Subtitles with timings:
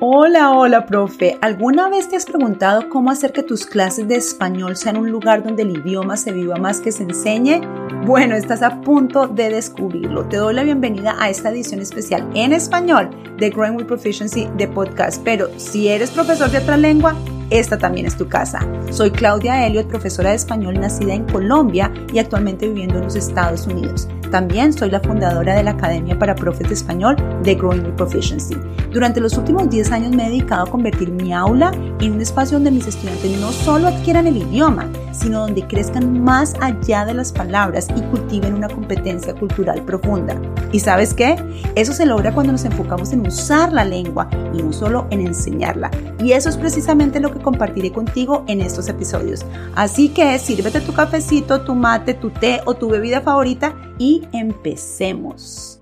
[0.00, 1.38] Hola, hola, profe.
[1.40, 5.42] ¿Alguna vez te has preguntado cómo hacer que tus clases de español sean un lugar
[5.42, 7.62] donde el idioma se viva más que se enseñe?
[8.06, 10.24] Bueno, estás a punto de descubrirlo.
[10.28, 14.68] Te doy la bienvenida a esta edición especial en español de Growing with Proficiency de
[14.68, 15.20] podcast.
[15.24, 17.16] Pero si eres profesor de otra lengua,
[17.50, 18.60] esta también es tu casa.
[18.90, 23.66] Soy Claudia Elliot, profesora de español nacida en Colombia y actualmente viviendo en los Estados
[23.66, 24.08] Unidos.
[24.30, 28.56] También soy la fundadora de la Academia para Profes de Español de Growing with Proficiency.
[28.92, 32.56] Durante los últimos 10 años me he dedicado a convertir mi aula en un espacio
[32.56, 37.32] donde mis estudiantes no solo adquieran el idioma, sino donde crezcan más allá de las
[37.32, 40.40] palabras y cultiven una competencia cultural profunda.
[40.72, 41.36] ¿Y sabes qué?
[41.74, 45.90] Eso se logra cuando nos enfocamos en usar la lengua y no solo en enseñarla.
[46.22, 49.44] Y eso es precisamente lo que compartiré contigo en estos episodios.
[49.74, 55.78] Así que sírvete tu cafecito, tu mate, tu té o tu bebida favorita y empecemos.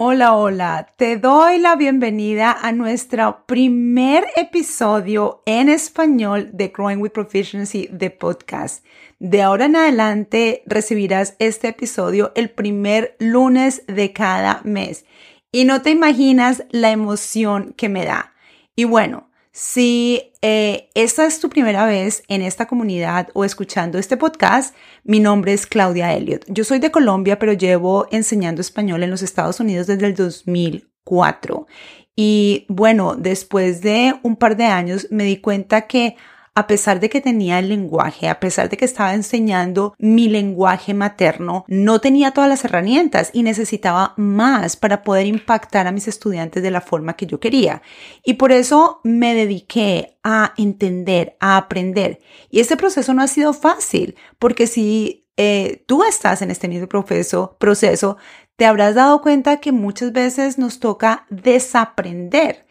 [0.00, 7.10] Hola, hola, te doy la bienvenida a nuestro primer episodio en español de Growing with
[7.10, 8.84] Proficiency de podcast.
[9.18, 15.04] De ahora en adelante recibirás este episodio el primer lunes de cada mes
[15.50, 18.34] y no te imaginas la emoción que me da.
[18.76, 19.27] Y bueno,
[19.58, 25.18] si eh, esta es tu primera vez en esta comunidad o escuchando este podcast, mi
[25.18, 26.44] nombre es Claudia Elliot.
[26.46, 31.66] Yo soy de Colombia, pero llevo enseñando español en los Estados Unidos desde el 2004.
[32.14, 36.14] Y bueno, después de un par de años me di cuenta que
[36.58, 40.92] a pesar de que tenía el lenguaje, a pesar de que estaba enseñando mi lenguaje
[40.92, 46.60] materno, no tenía todas las herramientas y necesitaba más para poder impactar a mis estudiantes
[46.64, 47.80] de la forma que yo quería.
[48.24, 52.18] Y por eso me dediqué a entender, a aprender.
[52.50, 56.88] Y este proceso no ha sido fácil, porque si eh, tú estás en este mismo
[56.88, 58.16] proceso, proceso,
[58.56, 62.66] te habrás dado cuenta que muchas veces nos toca desaprender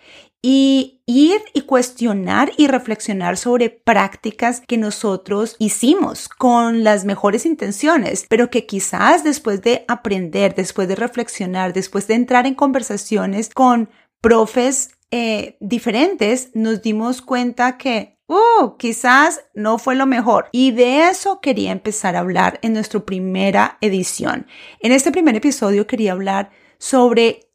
[0.50, 8.26] y ir y cuestionar y reflexionar sobre prácticas que nosotros hicimos con las mejores intenciones,
[8.30, 13.90] pero que quizás después de aprender, después de reflexionar, después de entrar en conversaciones con
[14.22, 20.50] profes eh, diferentes, nos dimos cuenta que Uh, quizás no fue lo mejor.
[20.52, 24.48] Y de eso quería empezar a hablar en nuestra primera edición.
[24.82, 27.47] En este primer episodio quería hablar sobre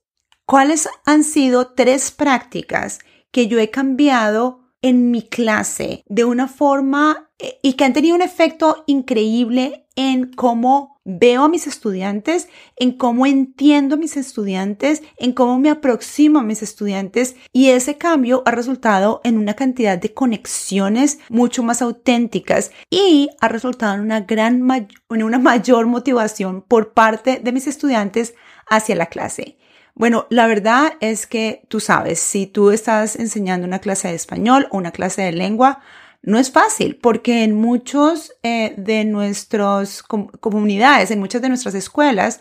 [0.47, 2.98] ¿Cuáles han sido tres prácticas
[3.30, 8.16] que yo he cambiado en mi clase de una forma eh, y que han tenido
[8.16, 15.02] un efecto increíble en cómo veo a mis estudiantes, en cómo entiendo a mis estudiantes,
[15.19, 19.98] en cómo me aproximo a mis estudiantes y ese cambio ha resultado en una cantidad
[19.98, 24.69] de conexiones mucho más auténticas y ha resultado en una gran
[25.10, 28.34] en una mayor motivación por parte de mis estudiantes
[28.69, 29.58] hacia la clase.
[29.94, 34.66] Bueno, la verdad es que tú sabes, si tú estás enseñando una clase de español
[34.70, 35.80] o una clase de lengua,
[36.22, 42.41] no es fácil porque en muchos eh, de nuestras comunidades, en muchas de nuestras escuelas,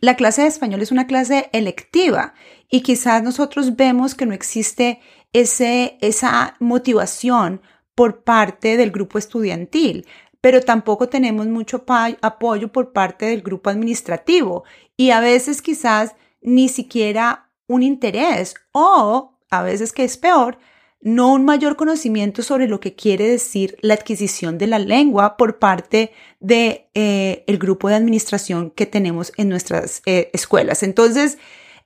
[0.00, 2.34] la clase de español es una clase electiva
[2.68, 5.00] y quizás nosotros vemos que no existe
[5.32, 7.62] ese, esa motivación
[7.94, 10.06] por parte del grupo estudiantil,
[10.40, 11.84] pero tampoco tenemos mucho
[12.22, 14.64] apoyo por parte del grupo administrativo.
[14.96, 20.58] Y a veces quizás ni siquiera un interés o, a veces que es peor,
[21.00, 25.58] no un mayor conocimiento sobre lo que quiere decir la adquisición de la lengua por
[25.58, 30.82] parte de eh, el grupo de administración que tenemos en nuestras eh, escuelas.
[30.82, 31.38] Entonces,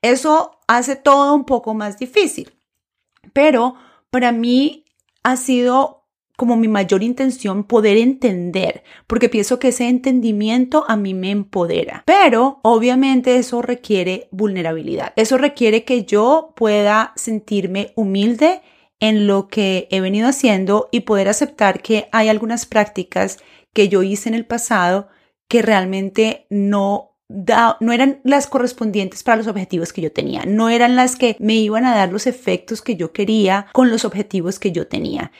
[0.02, 2.52] eso hace todo un poco más difícil.
[3.32, 3.76] Pero
[4.10, 4.84] para mí
[5.22, 6.03] ha sido
[6.36, 12.02] como mi mayor intención poder entender, porque pienso que ese entendimiento a mí me empodera.
[12.06, 15.12] Pero obviamente eso requiere vulnerabilidad.
[15.16, 18.62] Eso requiere que yo pueda sentirme humilde
[19.00, 23.38] en lo que he venido haciendo y poder aceptar que hay algunas prácticas
[23.72, 25.08] que yo hice en el pasado
[25.48, 30.94] que realmente no no eran las correspondientes para los objetivos que yo tenía, no eran
[30.94, 34.72] las que me iban a dar los efectos que yo quería con los objetivos que
[34.72, 35.32] yo tenía.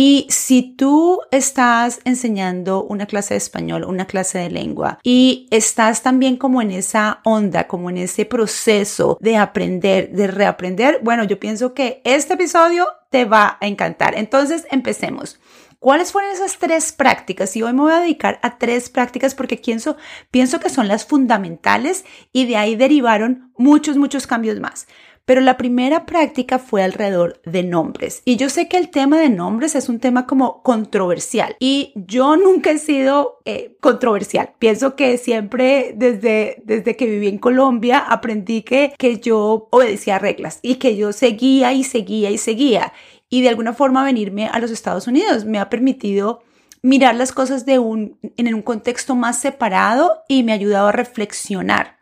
[0.00, 6.04] Y si tú estás enseñando una clase de español, una clase de lengua, y estás
[6.04, 11.40] también como en esa onda, como en ese proceso de aprender, de reaprender, bueno, yo
[11.40, 14.14] pienso que este episodio te va a encantar.
[14.16, 15.40] Entonces, empecemos.
[15.80, 17.56] ¿Cuáles fueron esas tres prácticas?
[17.56, 19.96] Y hoy me voy a dedicar a tres prácticas porque pienso,
[20.30, 24.86] pienso que son las fundamentales y de ahí derivaron muchos, muchos cambios más.
[25.28, 28.22] Pero la primera práctica fue alrededor de nombres.
[28.24, 32.38] Y yo sé que el tema de nombres es un tema como controversial y yo
[32.38, 34.54] nunca he sido eh, controversial.
[34.58, 40.60] Pienso que siempre desde, desde que viví en Colombia aprendí que, que yo obedecía reglas
[40.62, 42.94] y que yo seguía y seguía y seguía.
[43.28, 46.40] Y de alguna forma venirme a los Estados Unidos me ha permitido
[46.80, 50.92] mirar las cosas de un, en un contexto más separado y me ha ayudado a
[50.92, 51.98] reflexionar.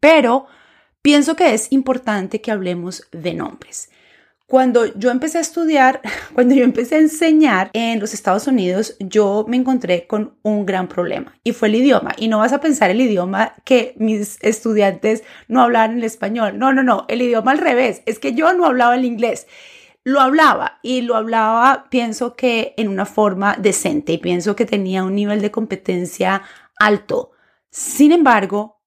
[0.00, 0.48] Pero
[1.02, 3.90] pienso que es importante que hablemos de nombres.
[4.46, 6.00] Cuando yo empecé a estudiar,
[6.34, 10.88] cuando yo empecé a enseñar en los Estados Unidos, yo me encontré con un gran
[10.88, 12.14] problema y fue el idioma.
[12.16, 16.58] Y no vas a pensar el idioma que mis estudiantes no hablaban el español.
[16.58, 18.02] No, no, no, el idioma al revés.
[18.06, 19.46] Es que yo no hablaba el inglés
[20.08, 25.04] lo hablaba y lo hablaba, pienso que en una forma decente y pienso que tenía
[25.04, 26.42] un nivel de competencia
[26.78, 27.32] alto.
[27.70, 28.77] Sin embargo,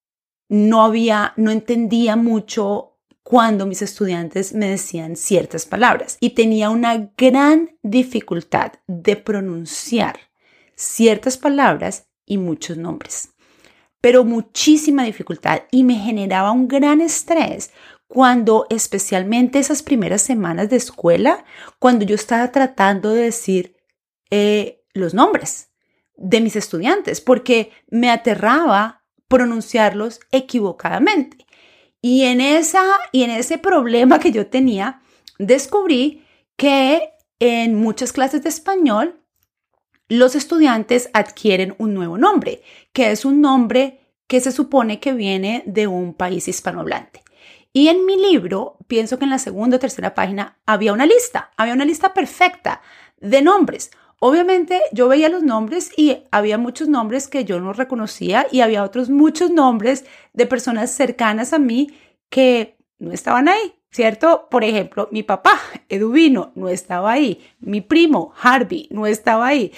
[0.52, 7.14] no había, no entendía mucho cuando mis estudiantes me decían ciertas palabras y tenía una
[7.18, 10.20] gran dificultad de pronunciar
[10.76, 13.30] ciertas palabras y muchos nombres.
[14.02, 17.72] Pero muchísima dificultad y me generaba un gran estrés
[18.10, 21.46] cuando especialmente esas primeras semanas de escuela,
[21.80, 23.78] cuando yo estaba tratando de decir
[24.30, 25.70] eh, los nombres
[26.18, 29.01] de mis estudiantes, porque me aterraba
[29.32, 31.48] pronunciarlos equivocadamente.
[32.02, 32.84] Y en, esa,
[33.14, 35.02] y en ese problema que yo tenía,
[35.40, 36.26] descubrí
[36.58, 39.22] que en muchas clases de español,
[40.10, 42.62] los estudiantes adquieren un nuevo nombre,
[42.92, 47.24] que es un nombre que se supone que viene de un país hispanohablante.
[47.72, 51.52] Y en mi libro, pienso que en la segunda o tercera página había una lista,
[51.56, 52.82] había una lista perfecta
[53.22, 53.92] de nombres.
[54.24, 58.84] Obviamente yo veía los nombres y había muchos nombres que yo no reconocía y había
[58.84, 61.90] otros muchos nombres de personas cercanas a mí
[62.30, 64.48] que no estaban ahí, ¿cierto?
[64.52, 65.60] Por ejemplo, mi papá,
[65.90, 67.44] Eduvino, no estaba ahí.
[67.60, 69.72] Mi primo, Harvey, no estaba ahí.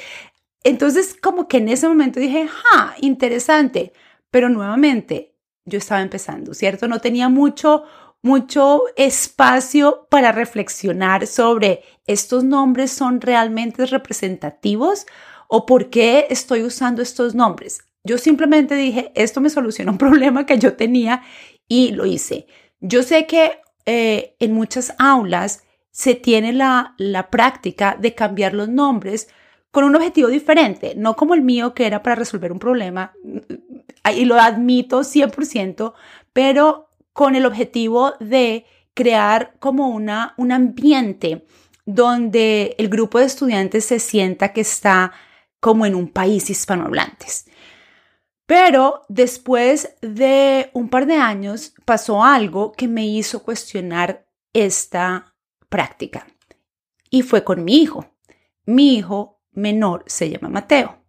[0.65, 2.95] Entonces, como que en ese momento dije, ¡ja!
[2.99, 3.93] Interesante.
[4.29, 6.89] Pero nuevamente, yo estaba empezando, ¿cierto?
[6.89, 7.83] No tenía mucho,
[8.23, 15.05] mucho espacio para reflexionar sobre estos nombres son realmente representativos
[15.49, 17.81] o por qué estoy usando estos nombres.
[18.05, 21.21] Yo simplemente dije, esto me soluciona un problema que yo tenía
[21.67, 22.47] y lo hice.
[22.79, 28.69] Yo sé que eh, en muchas aulas se tiene la, la práctica de cambiar los
[28.69, 29.27] nombres
[29.69, 33.13] con un objetivo diferente, no como el mío que era para resolver un problema,
[34.15, 35.93] y lo admito 100%,
[36.31, 41.45] pero con el objetivo de crear como una, un ambiente
[41.85, 45.13] donde el grupo de estudiantes se sienta que está
[45.59, 47.45] como en un país hispanohablantes.
[48.45, 55.33] Pero después de un par de años pasó algo que me hizo cuestionar esta
[55.69, 56.27] práctica
[57.09, 58.05] y fue con mi hijo.
[58.65, 61.03] Mi hijo menor se llama Mateo.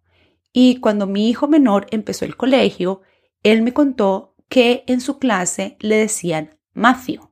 [0.53, 3.01] Y cuando mi hijo menor empezó el colegio,
[3.43, 7.29] él me contó que en su clase le decían Matthew.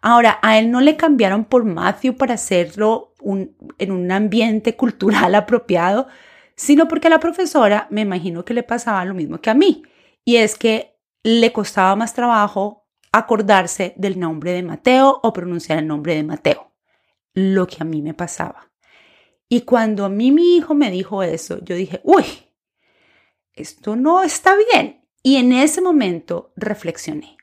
[0.00, 3.14] Ahora, a él no le cambiaron por Matthew para hacerlo
[3.78, 6.08] en un ambiente cultural apropiado,
[6.56, 9.82] sino porque a la profesora me imagino que le pasaba lo mismo que a mí.
[10.24, 15.86] Y es que le costaba más trabajo acordarse del nombre de Mateo o pronunciar el
[15.86, 16.72] nombre de Mateo,
[17.34, 18.72] lo que a mí me pasaba.
[19.48, 22.24] Y cuando a mí mi hijo me dijo eso, yo dije, uy,
[23.52, 25.01] esto no está bien.
[25.22, 27.36] Y en ese momento reflexioné.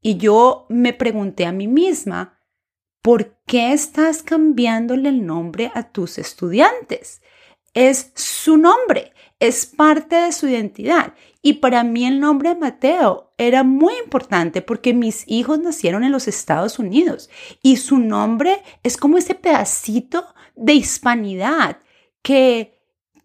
[0.00, 2.38] Y yo me pregunté a mí misma,
[3.02, 7.22] ¿por qué estás cambiándole el nombre a tus estudiantes?
[7.74, 11.14] Es su nombre, es parte de su identidad.
[11.42, 16.26] Y para mí el nombre Mateo era muy importante porque mis hijos nacieron en los
[16.26, 17.30] Estados Unidos
[17.62, 21.78] y su nombre es como ese pedacito de hispanidad
[22.22, 22.75] que,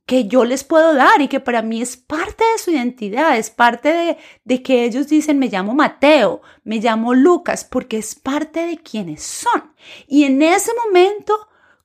[0.05, 3.49] que yo les puedo dar y que para mí es parte de su identidad, es
[3.49, 8.65] parte de, de que ellos dicen me llamo Mateo, me llamo Lucas, porque es parte
[8.65, 9.73] de quienes son.
[10.07, 11.33] Y en ese momento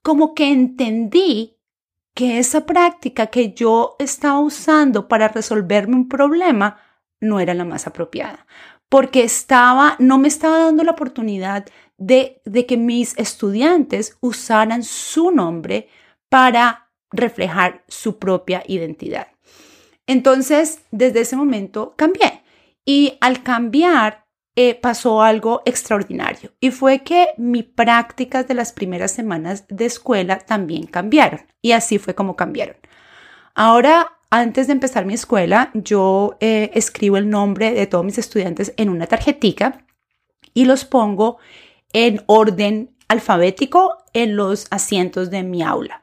[0.02, 1.56] como que entendí
[2.14, 6.78] que esa práctica que yo estaba usando para resolverme un problema
[7.20, 8.46] no era la más apropiada,
[8.88, 11.66] porque estaba, no me estaba dando la oportunidad
[11.98, 15.88] de, que mis estudiantes usaran su nombre
[16.28, 16.85] para
[17.16, 19.28] reflejar su propia identidad.
[20.06, 22.42] Entonces, desde ese momento cambié
[22.84, 29.10] y al cambiar eh, pasó algo extraordinario y fue que mis prácticas de las primeras
[29.10, 32.76] semanas de escuela también cambiaron y así fue como cambiaron.
[33.54, 38.72] Ahora, antes de empezar mi escuela, yo eh, escribo el nombre de todos mis estudiantes
[38.76, 39.84] en una tarjetica
[40.54, 41.38] y los pongo
[41.92, 46.02] en orden alfabético en los asientos de mi aula.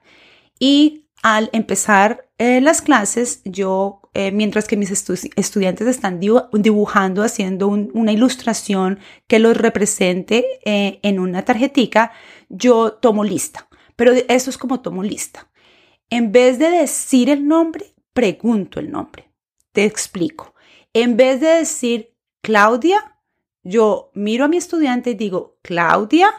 [0.60, 7.70] Y al empezar eh, las clases, yo, eh, mientras que mis estudiantes están dibujando, haciendo
[7.70, 12.12] una ilustración que los represente eh, en una tarjetica,
[12.50, 13.70] yo tomo lista.
[13.96, 15.50] Pero eso es como tomo lista.
[16.10, 19.32] En vez de decir el nombre, pregunto el nombre.
[19.72, 20.54] Te explico.
[20.92, 23.18] En vez de decir Claudia,
[23.64, 26.30] yo miro a mi estudiante y digo, Claudia,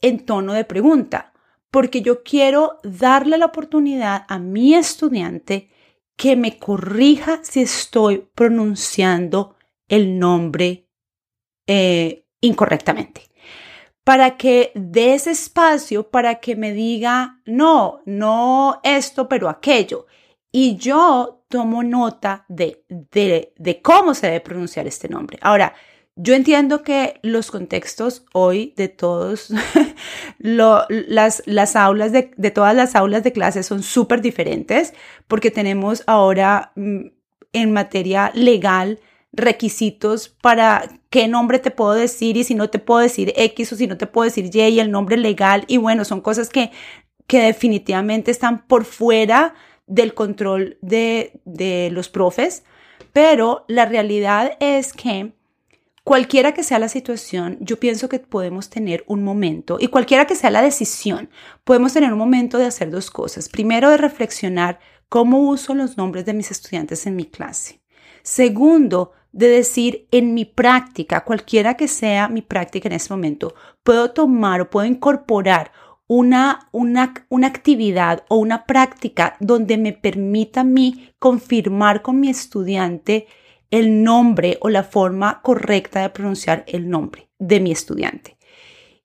[0.00, 1.33] en tono de pregunta,
[1.74, 5.72] porque yo quiero darle la oportunidad a mi estudiante
[6.16, 9.56] que me corrija si estoy pronunciando
[9.88, 10.88] el nombre
[11.66, 13.22] eh, incorrectamente.
[14.04, 20.06] Para que dé ese espacio para que me diga, no, no esto, pero aquello.
[20.52, 25.40] Y yo tomo nota de, de, de cómo se debe pronunciar este nombre.
[25.42, 25.74] Ahora,
[26.16, 29.52] yo entiendo que los contextos hoy de todos,
[30.38, 34.94] las, las aulas de, de, todas las aulas de clase son súper diferentes
[35.26, 37.06] porque tenemos ahora mm,
[37.52, 39.00] en materia legal
[39.32, 43.76] requisitos para qué nombre te puedo decir y si no te puedo decir X o
[43.76, 45.64] si no te puedo decir Y y el nombre legal.
[45.66, 46.70] Y bueno, son cosas que,
[47.26, 49.54] que definitivamente están por fuera
[49.86, 52.62] del control de, de los profes,
[53.12, 55.32] pero la realidad es que
[56.04, 60.36] Cualquiera que sea la situación, yo pienso que podemos tener un momento, y cualquiera que
[60.36, 61.30] sea la decisión,
[61.64, 63.48] podemos tener un momento de hacer dos cosas.
[63.48, 67.80] Primero, de reflexionar cómo uso los nombres de mis estudiantes en mi clase.
[68.22, 74.10] Segundo, de decir en mi práctica, cualquiera que sea mi práctica en este momento, puedo
[74.10, 75.72] tomar o puedo incorporar
[76.06, 82.28] una, una, una actividad o una práctica donde me permita a mí confirmar con mi
[82.28, 83.26] estudiante
[83.74, 88.38] el nombre o la forma correcta de pronunciar el nombre de mi estudiante.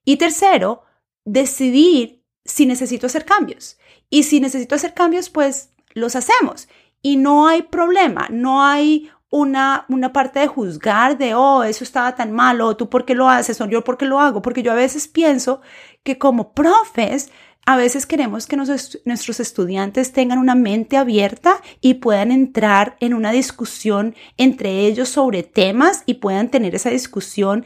[0.04, 0.84] Y tercero,
[1.24, 3.78] decidir si necesito hacer cambios.
[4.10, 6.68] Y si necesito hacer cambios, pues los hacemos.
[7.02, 12.14] Y no hay problema, no hay una, una parte de juzgar de, oh, eso estaba
[12.14, 14.70] tan malo, tú por qué lo haces, o yo por qué lo hago, porque yo
[14.70, 15.62] a veces pienso
[16.04, 17.32] que como profes
[17.66, 23.32] a veces queremos que nuestros estudiantes tengan una mente abierta y puedan entrar en una
[23.32, 27.64] discusión entre ellos sobre temas y puedan tener esa discusión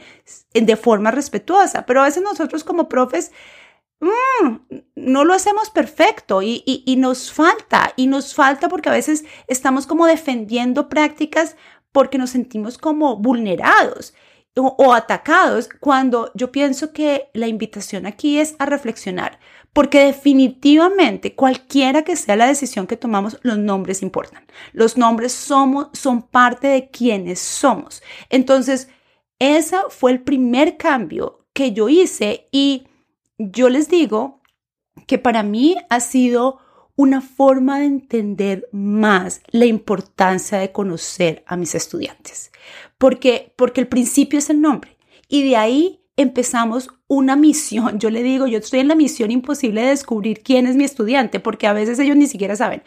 [0.53, 1.85] de forma respetuosa.
[1.85, 3.31] Pero a veces nosotros como profes
[4.01, 9.23] mm, no lo hacemos perfecto y, y, nos falta, y nos falta porque a veces
[9.47, 11.55] estamos como defendiendo prácticas
[11.91, 14.13] porque nos sentimos como vulnerados
[14.57, 19.39] o, atacados, cuando yo pienso que la invitación aquí es a reflexionar,
[19.75, 24.45] porque definitivamente cualquiera que sea la decisión que tomamos, los nombres importan.
[24.71, 28.01] Los nombres somos, son parte de quienes somos.
[28.29, 28.87] Entonces,
[29.37, 32.87] ese fue el primer cambio que yo hice y
[33.37, 34.39] yo les digo
[35.07, 36.59] que para mí ha sido
[36.95, 42.53] una forma de entender más la importancia de conocer a mis estudiantes.
[42.97, 44.97] Porque, porque el principio es el nombre.
[45.27, 47.99] Y de ahí empezamos una misión.
[47.99, 51.39] Yo le digo, yo estoy en la misión imposible de descubrir quién es mi estudiante,
[51.39, 52.83] porque a veces ellos ni siquiera saben.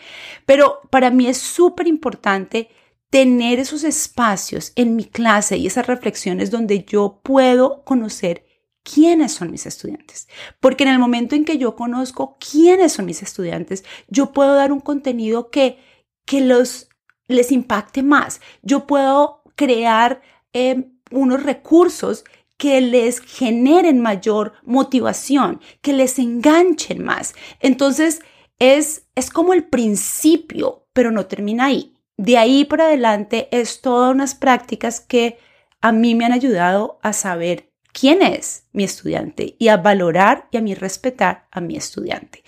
[0.47, 2.69] Pero para mí es súper importante
[3.11, 8.45] tener esos espacios en mi clase y esas reflexiones donde yo puedo conocer
[8.83, 10.29] quiénes son mis estudiantes.
[10.61, 14.73] Porque en el momento en que yo conozco quiénes son mis estudiantes, yo puedo dar
[14.73, 15.79] un contenido que,
[16.25, 16.89] que los,
[17.27, 18.41] les impacte más.
[18.63, 22.25] Yo puedo crear eh, unos recursos
[22.59, 27.35] que les generen mayor motivación, que les enganchen más.
[27.61, 28.21] Entonces,
[28.59, 31.95] es, es como el principio, pero no termina ahí.
[32.17, 35.39] De ahí para adelante es todas unas prácticas que
[35.81, 40.57] a mí me han ayudado a saber quién es mi estudiante y a valorar y
[40.57, 42.43] a mí respetar a mi estudiante.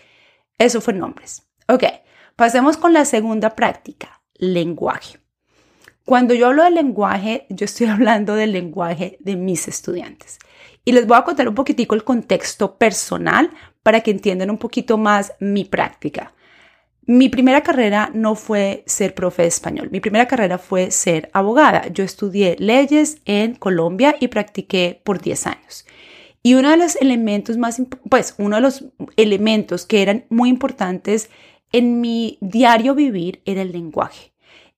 [0.58, 1.48] Eso fue nombres.
[1.68, 1.84] Ok,
[2.34, 5.19] pasemos con la segunda práctica, lenguaje.
[6.04, 10.38] Cuando yo hablo de lenguaje, yo estoy hablando del lenguaje de mis estudiantes.
[10.84, 13.50] Y les voy a contar un poquitico el contexto personal
[13.82, 16.34] para que entiendan un poquito más mi práctica.
[17.06, 21.88] Mi primera carrera no fue ser profe de español, mi primera carrera fue ser abogada.
[21.88, 25.86] Yo estudié leyes en Colombia y practiqué por 10 años.
[26.42, 28.84] Y uno de los elementos más, pues uno de los
[29.16, 31.30] elementos que eran muy importantes
[31.72, 34.32] en mi diario vivir era el lenguaje.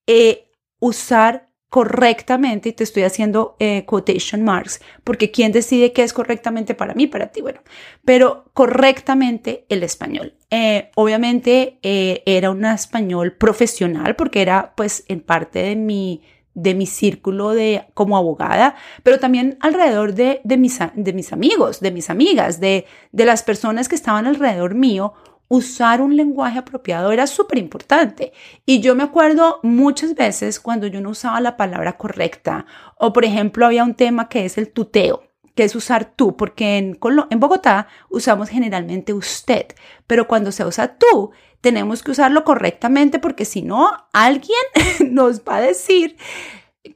[0.06, 0.48] Eh,
[0.82, 6.74] usar correctamente, y te estoy haciendo eh, quotation marks, porque ¿quién decide qué es correctamente
[6.74, 7.40] para mí, para ti?
[7.40, 7.60] Bueno,
[8.04, 10.34] pero correctamente el español.
[10.50, 16.20] Eh, obviamente eh, era un español profesional porque era pues en parte de mi,
[16.52, 21.80] de mi círculo de como abogada, pero también alrededor de, de, mis, de mis amigos,
[21.80, 25.14] de mis amigas, de, de las personas que estaban alrededor mío,
[25.48, 28.32] usar un lenguaje apropiado era súper importante.
[28.64, 33.24] Y yo me acuerdo muchas veces cuando yo no usaba la palabra correcta, o por
[33.24, 36.98] ejemplo había un tema que es el tuteo que es usar tú, porque en,
[37.30, 39.66] en Bogotá usamos generalmente usted,
[40.06, 44.58] pero cuando se usa tú, tenemos que usarlo correctamente porque si no, alguien
[45.10, 46.16] nos va a decir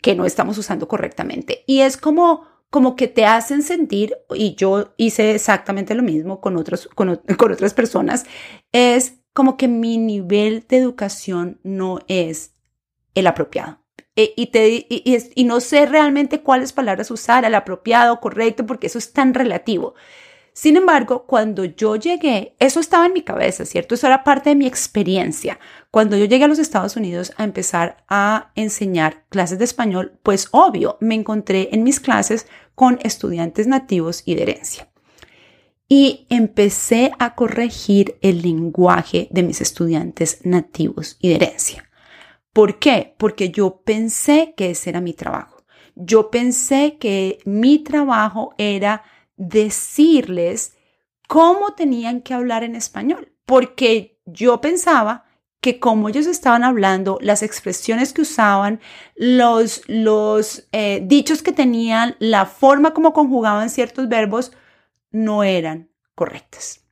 [0.00, 1.65] que no estamos usando correctamente.
[1.67, 6.56] Y es como, como que te hacen sentir, y yo hice exactamente lo mismo con,
[6.56, 8.26] otros, con, con otras personas,
[8.73, 12.54] es como que mi nivel de educación no es
[13.14, 13.80] el apropiado.
[14.16, 18.99] E, y, te, y, no sé realmente cuáles palabras usar, el apropiado, correcto, porque eso
[18.99, 19.94] es tan relativo.
[20.56, 23.94] Sin embargo, cuando yo llegué, eso estaba en mi cabeza, ¿cierto?
[23.94, 25.60] Eso era parte de mi experiencia.
[25.90, 30.48] Cuando yo llegué a los Estados Unidos a empezar a enseñar clases de español, pues
[30.52, 34.88] obvio, me encontré en mis clases con estudiantes nativos y de herencia.
[35.90, 41.90] Y empecé a corregir el lenguaje de mis estudiantes nativos y de herencia.
[42.54, 43.14] ¿Por qué?
[43.18, 45.66] Porque yo pensé que ese era mi trabajo.
[45.96, 49.02] Yo pensé que mi trabajo era
[49.37, 50.76] decirles
[51.28, 55.25] cómo tenían que hablar en español, porque yo pensaba
[55.61, 58.81] que como ellos estaban hablando, las expresiones que usaban,
[59.16, 64.52] los, los eh, dichos que tenían, la forma como conjugaban ciertos verbos,
[65.11, 66.85] no eran correctas.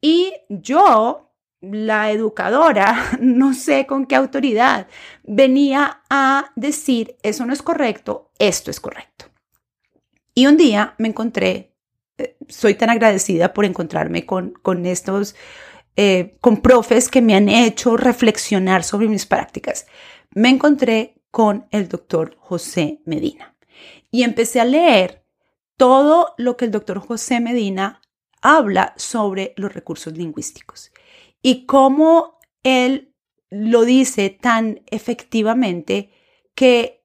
[0.00, 4.88] Y yo, la educadora, no sé con qué autoridad,
[5.22, 9.26] venía a decir, eso no es correcto, esto es correcto.
[10.34, 11.69] Y un día me encontré
[12.48, 15.34] soy tan agradecida por encontrarme con, con estos,
[15.96, 19.86] eh, con profes que me han hecho reflexionar sobre mis prácticas.
[20.34, 23.56] Me encontré con el doctor José Medina
[24.10, 25.24] y empecé a leer
[25.76, 28.00] todo lo que el doctor José Medina
[28.42, 30.92] habla sobre los recursos lingüísticos
[31.42, 33.14] y cómo él
[33.50, 36.10] lo dice tan efectivamente
[36.54, 36.99] que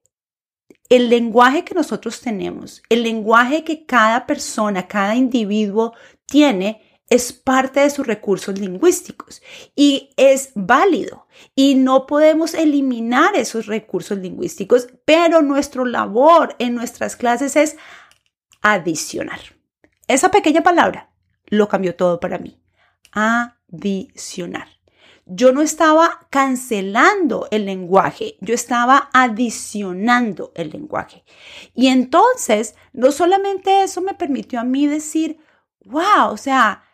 [0.88, 5.94] el lenguaje que nosotros tenemos, el lenguaje que cada persona, cada individuo
[6.26, 9.40] tiene, es parte de sus recursos lingüísticos
[9.76, 17.14] y es válido y no podemos eliminar esos recursos lingüísticos, pero nuestra labor en nuestras
[17.14, 17.76] clases es
[18.60, 19.38] adicionar.
[20.08, 21.10] Esa pequeña palabra
[21.46, 22.60] lo cambió todo para mí.
[23.12, 24.75] Adicionar
[25.26, 31.24] yo no estaba cancelando el lenguaje, yo estaba adicionando el lenguaje.
[31.74, 35.38] Y entonces, no solamente eso me permitió a mí decir,
[35.84, 36.84] wow, o sea,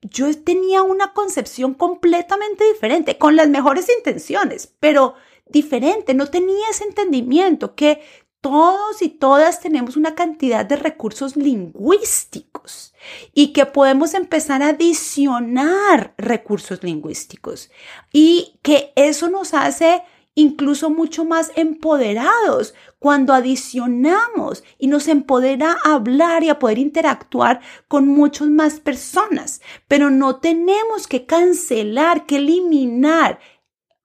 [0.00, 5.14] yo tenía una concepción completamente diferente, con las mejores intenciones, pero
[5.46, 8.00] diferente, no tenía ese entendimiento que
[8.40, 12.89] todos y todas tenemos una cantidad de recursos lingüísticos
[13.34, 17.70] y que podemos empezar a adicionar recursos lingüísticos
[18.12, 20.02] y que eso nos hace
[20.34, 27.60] incluso mucho más empoderados cuando adicionamos y nos empodera a hablar y a poder interactuar
[27.88, 29.60] con muchas más personas.
[29.88, 33.40] Pero no tenemos que cancelar, que eliminar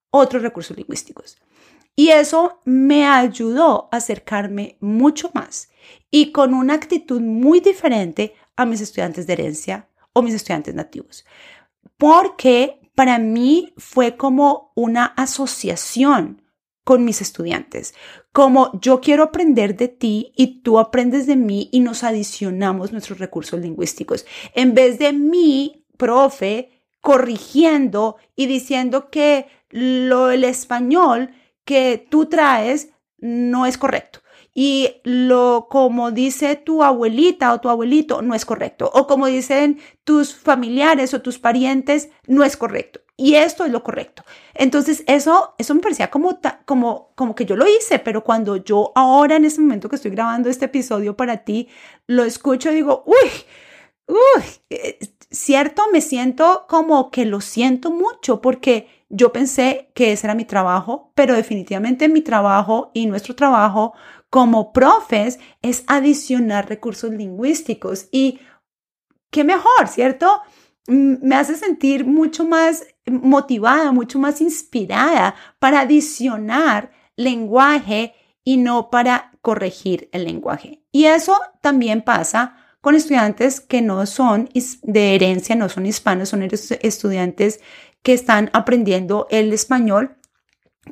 [0.10, 1.38] otros recursos lingüísticos.
[1.96, 5.70] Y eso me ayudó a acercarme mucho más
[6.12, 11.26] y con una actitud muy diferente a mis estudiantes de herencia o mis estudiantes nativos.
[11.98, 16.42] Porque para mí fue como una asociación
[16.84, 17.96] con mis estudiantes,
[18.32, 23.18] como yo quiero aprender de ti y tú aprendes de mí y nos adicionamos nuestros
[23.18, 24.26] recursos lingüísticos.
[24.54, 31.32] En vez de mí, profe, corrigiendo y diciendo que lo el español
[31.66, 34.20] que tú traes no es correcto.
[34.58, 38.90] Y lo como dice tu abuelita o tu abuelito no es correcto.
[38.94, 43.02] O como dicen tus familiares o tus parientes no es correcto.
[43.18, 44.24] Y esto es lo correcto.
[44.54, 48.94] Entonces eso, eso me parecía como, como, como que yo lo hice, pero cuando yo
[48.96, 51.68] ahora en este momento que estoy grabando este episodio para ti,
[52.08, 53.30] lo escucho digo, uy,
[54.08, 60.28] uy, eh, cierto, me siento como que lo siento mucho porque yo pensé que ese
[60.28, 63.94] era mi trabajo, pero definitivamente mi trabajo y nuestro trabajo
[64.30, 68.40] como profes es adicionar recursos lingüísticos y
[69.30, 70.42] qué mejor, ¿cierto?
[70.88, 78.90] Mm, me hace sentir mucho más motivada, mucho más inspirada para adicionar lenguaje y no
[78.90, 80.84] para corregir el lenguaje.
[80.92, 84.50] Y eso también pasa con estudiantes que no son
[84.84, 87.60] de herencia, no son hispanos, son estudiantes
[88.04, 90.18] que están aprendiendo el español.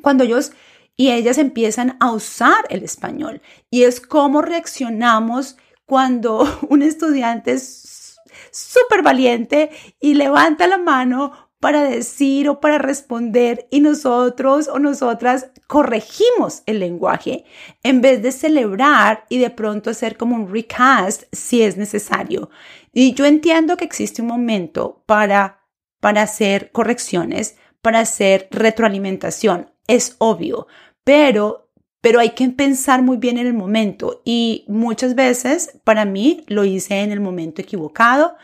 [0.02, 0.50] Cuando ellos
[0.96, 3.42] y ellas empiezan a usar el español.
[3.70, 8.18] Y es cómo reaccionamos cuando un estudiante es
[8.50, 15.50] súper valiente y levanta la mano para decir o para responder y nosotros o nosotras
[15.66, 17.46] corregimos el lenguaje
[17.82, 22.50] en vez de celebrar y de pronto hacer como un recast si es necesario.
[22.92, 25.64] Y yo entiendo que existe un momento para,
[26.00, 30.66] para hacer correcciones, para hacer retroalimentación, es obvio,
[31.04, 31.68] pero,
[32.00, 36.64] pero hay que pensar muy bien en el momento y muchas veces para mí lo
[36.64, 38.36] hice en el momento equivocado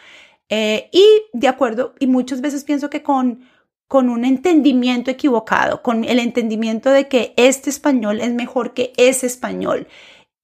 [0.50, 3.48] eh, y de acuerdo, y muchas veces pienso que con,
[3.86, 9.26] con un entendimiento equivocado, con el entendimiento de que este español es mejor que ese
[9.26, 9.86] español,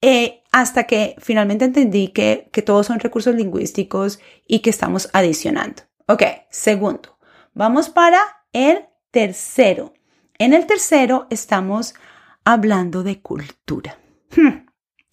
[0.00, 5.82] eh, hasta que finalmente entendí que, que todos son recursos lingüísticos y que estamos adicionando.
[6.06, 7.18] Ok, segundo,
[7.52, 8.20] vamos para
[8.52, 9.92] el tercero.
[10.38, 11.94] En el tercero estamos
[12.44, 13.98] hablando de cultura.
[14.36, 14.66] Hmm,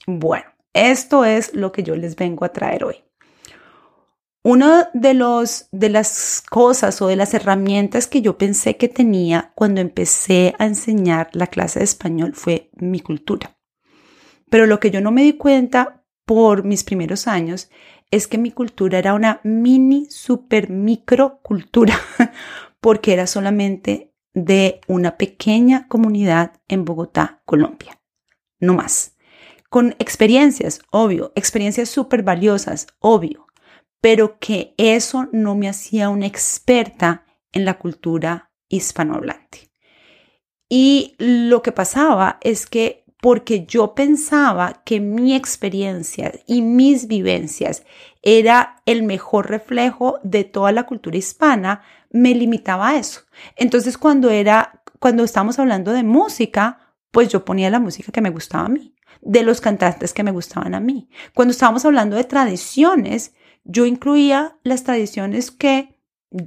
[0.06, 2.98] bueno, esto es lo que yo les vengo a traer hoy.
[4.44, 9.54] Una de, los, de las cosas o de las herramientas que yo pensé que tenía
[9.56, 13.56] cuando empecé a enseñar la clase de español fue mi cultura.
[14.50, 17.72] Pero lo que yo no me di cuenta por mis primeros años
[18.12, 21.98] es que mi cultura era una mini, super, micro cultura,
[22.82, 28.02] porque era solamente de una pequeña comunidad en Bogotá, Colombia.
[28.60, 29.16] No más.
[29.70, 33.48] Con experiencias, obvio, experiencias súper valiosas, obvio,
[34.02, 39.72] pero que eso no me hacía una experta en la cultura hispanohablante.
[40.70, 47.86] Y lo que pasaba es que porque yo pensaba que mi experiencia y mis vivencias
[48.24, 53.22] era el mejor reflejo de toda la cultura hispana, me limitaba a eso.
[53.58, 56.80] Entonces, cuando era, cuando estábamos hablando de música,
[57.12, 60.32] pues yo ponía la música que me gustaba a mí, de los cantantes que me
[60.32, 61.10] gustaban a mí.
[61.34, 63.34] Cuando estábamos hablando de tradiciones,
[63.66, 65.93] yo incluía las tradiciones que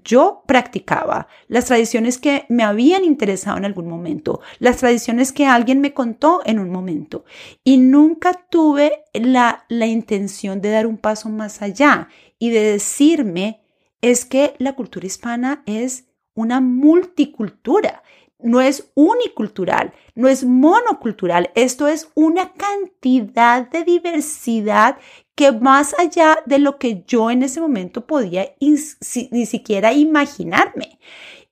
[0.05, 5.81] yo practicaba, las tradiciones que me habían interesado en algún momento, las tradiciones que alguien
[5.81, 7.25] me contó en un momento.
[7.65, 13.63] Y nunca tuve la, la intención de dar un paso más allá y de decirme,
[14.03, 18.03] es que la cultura hispana es una multicultura
[18.39, 24.99] no es unicultural, no es monocultural, esto es una cantidad de diversidad
[25.37, 30.99] que más allá de lo que yo en ese momento podía ni siquiera imaginarme.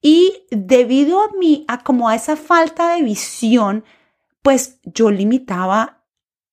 [0.01, 3.85] Y debido a mí, a como a esa falta de visión,
[4.43, 6.03] pues yo limitaba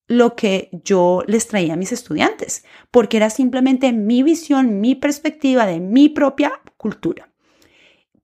[0.07, 5.65] lo que yo les traía a mis estudiantes, porque era simplemente mi visión, mi perspectiva
[5.65, 7.29] de mi propia cultura.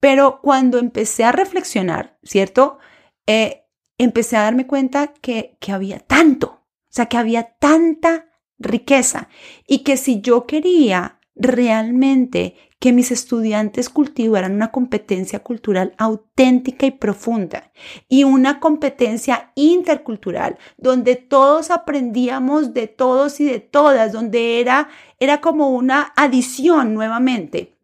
[0.01, 2.77] Pero cuando empecé a reflexionar, ¿cierto?
[3.25, 3.63] Eh,
[3.97, 8.27] empecé a darme cuenta que, que había tanto, o sea, que había tanta
[8.59, 9.29] riqueza
[9.67, 16.91] y que si yo quería realmente que mis estudiantes cultivaran una competencia cultural auténtica y
[16.91, 17.71] profunda
[18.07, 24.89] y una competencia intercultural donde todos aprendíamos de todos y de todas, donde era,
[25.19, 27.77] era como una adición nuevamente.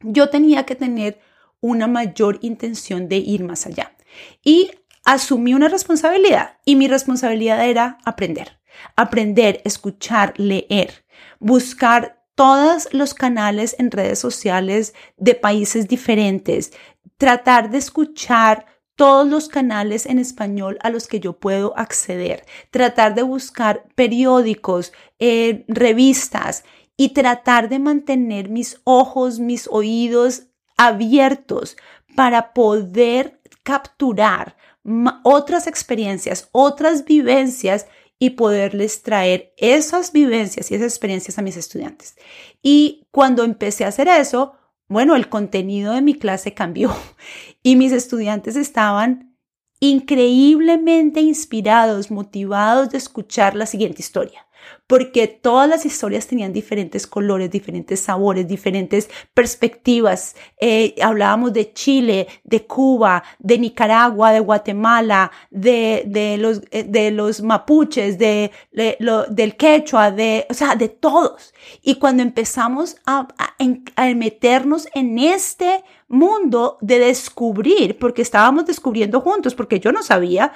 [0.00, 1.20] Yo tenía que tener
[1.60, 3.96] una mayor intención de ir más allá.
[4.44, 4.70] Y
[5.04, 8.57] asumí una responsabilidad y mi responsabilidad era aprender,
[8.96, 11.04] aprender, escuchar, leer,
[11.38, 16.72] buscar todos los canales en redes sociales de países diferentes,
[17.16, 23.14] tratar de escuchar todos los canales en español a los que yo puedo acceder, tratar
[23.14, 26.64] de buscar periódicos, eh, revistas
[26.96, 31.76] y tratar de mantener mis ojos, mis oídos abiertos
[32.16, 34.56] para poder capturar
[35.22, 37.86] otras experiencias, otras vivencias
[38.18, 42.16] y poderles traer esas vivencias y esas experiencias a mis estudiantes.
[42.62, 44.54] Y cuando empecé a hacer eso,
[44.88, 46.94] bueno, el contenido de mi clase cambió
[47.62, 49.36] y mis estudiantes estaban
[49.80, 54.47] increíblemente inspirados, motivados de escuchar la siguiente historia
[54.86, 60.34] porque todas las historias tenían diferentes colores, diferentes sabores, diferentes perspectivas.
[60.60, 67.10] Eh, hablábamos de Chile, de Cuba, de Nicaragua, de Guatemala, de, de, los, eh, de
[67.10, 71.52] los mapuches, de, del quechua, de, o sea, de todos.
[71.82, 73.28] Y cuando empezamos a,
[73.96, 80.52] a meternos en este mundo de descubrir, porque estábamos descubriendo juntos, porque yo no sabía,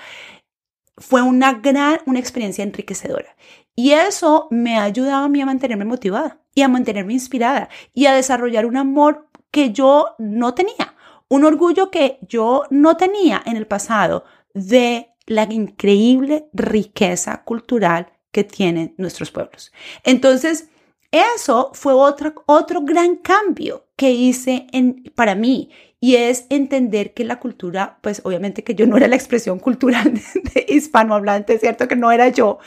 [0.96, 3.36] fue una gran, una experiencia enriquecedora.
[3.74, 8.06] Y eso me ha ayudado a mí a mantenerme motivada y a mantenerme inspirada y
[8.06, 10.94] a desarrollar un amor que yo no tenía,
[11.28, 18.44] un orgullo que yo no tenía en el pasado de la increíble riqueza cultural que
[18.44, 19.72] tienen nuestros pueblos.
[20.04, 20.68] Entonces,
[21.10, 25.70] eso fue otro, otro gran cambio que hice en, para mí
[26.02, 30.12] y es entender que la cultura, pues obviamente que yo no era la expresión cultural
[30.54, 31.86] de, hispanohablante, ¿cierto?
[31.86, 32.58] Que no era yo,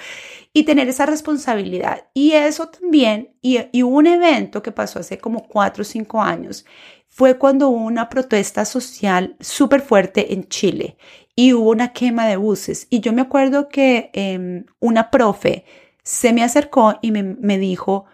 [0.54, 2.06] y tener esa responsabilidad.
[2.14, 6.66] Y eso también, y, y un evento que pasó hace como cuatro o cinco años,
[7.10, 10.96] fue cuando hubo una protesta social súper fuerte en Chile
[11.36, 12.88] y hubo una quema de buses.
[12.90, 15.66] Y yo me acuerdo que em, una profe
[16.04, 18.06] se me acercó y me, me dijo,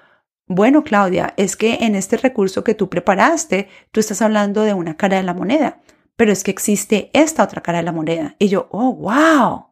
[0.54, 4.98] bueno, Claudia, es que en este recurso que tú preparaste, tú estás hablando de una
[4.98, 5.80] cara de la moneda,
[6.18, 8.36] pero es que existe esta otra cara de la moneda.
[8.38, 9.68] Y yo, oh, wow,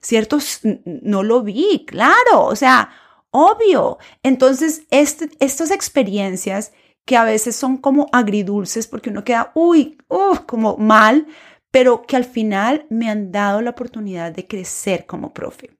[0.00, 0.38] ¿cierto?
[0.84, 2.90] No lo vi, claro, o sea,
[3.30, 3.98] obvio.
[4.22, 6.72] Entonces, este, estas experiencias
[7.04, 11.26] que a veces son como agridulces porque uno queda, uy, uh, como mal,
[11.70, 15.76] pero que al final me han dado la oportunidad de crecer como profe.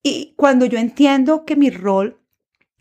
[0.00, 2.19] Y cuando yo entiendo que mi rol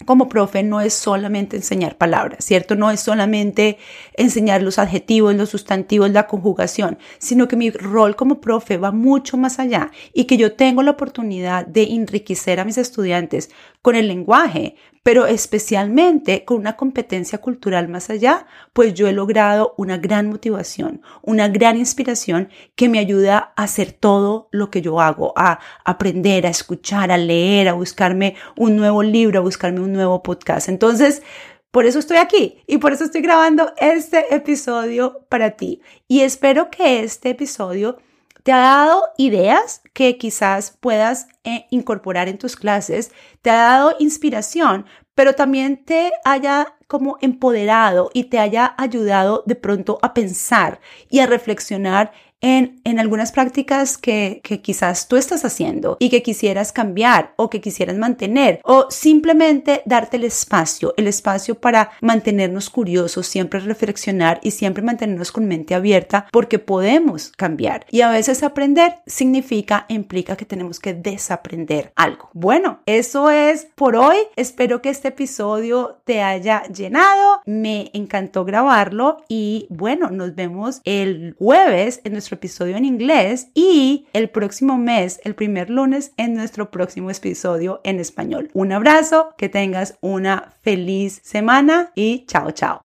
[0.05, 2.75] como profe no es solamente enseñar palabras, ¿cierto?
[2.75, 3.77] No es solamente
[4.13, 9.37] enseñar los adjetivos, los sustantivos, la conjugación, sino que mi rol como profe va mucho
[9.37, 13.49] más allá y que yo tengo la oportunidad de enriquecer a mis estudiantes
[13.81, 14.75] con el lenguaje,
[15.09, 21.01] pero especialmente con una competencia cultural más allá, pues yo he logrado una gran motivación,
[21.23, 26.45] una gran inspiración que me ayuda a hacer todo lo que yo hago, a aprender,
[26.45, 30.69] a escuchar, a leer, a buscarme un nuevo libro, a buscarme un nuevo podcast.
[30.69, 31.23] Entonces,
[31.71, 35.81] por eso estoy aquí y por eso estoy grabando este episodio para ti.
[36.07, 37.97] Y espero que este episodio
[38.43, 43.95] te ha dado ideas que quizás puedas eh, incorporar en tus clases, te ha dado
[43.99, 50.79] inspiración, pero también te haya como empoderado y te haya ayudado de pronto a pensar
[51.09, 56.73] y a reflexionar en, algunas prácticas que, que quizás tú estás haciendo y que quisieras
[56.73, 63.27] cambiar o que quisieras mantener o simplemente darte el espacio, el espacio para mantenernos curiosos,
[63.27, 67.85] siempre reflexionar y siempre mantenernos con mente abierta porque podemos cambiar.
[67.89, 72.29] Y a veces aprender significa, implica que tenemos que desaprender algo.
[72.33, 74.17] Bueno, eso es por hoy.
[74.35, 77.41] Espero que este episodio te haya llenado.
[77.45, 84.29] Me encantó grabarlo y bueno, nos vemos el jueves en episodio en inglés y el
[84.29, 88.49] próximo mes, el primer lunes, en nuestro próximo episodio en español.
[88.53, 92.77] Un abrazo, que tengas una feliz semana y chao, chao.